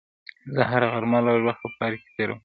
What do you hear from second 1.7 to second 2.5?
پارک کې تېروم.